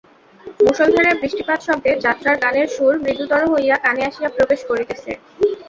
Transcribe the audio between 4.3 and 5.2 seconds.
প্রবেশ করিতেছে।